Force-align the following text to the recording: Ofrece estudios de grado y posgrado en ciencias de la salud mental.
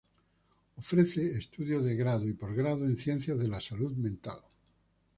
Ofrece 0.77 1.37
estudios 1.37 1.85
de 1.85 1.95
grado 1.95 2.27
y 2.27 2.33
posgrado 2.33 2.87
en 2.87 2.95
ciencias 2.97 3.37
de 3.37 3.47
la 3.47 3.61
salud 3.61 3.91
mental. 3.95 4.39